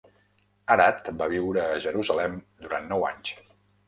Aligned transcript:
Arad 0.75 1.11
va 1.19 1.27
viure 1.33 1.65
a 1.65 1.75
Jerusalem 1.83 2.39
durant 2.65 2.89
nou 2.95 3.07
anys. 3.11 3.35